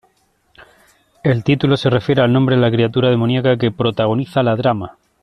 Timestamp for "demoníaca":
3.11-3.57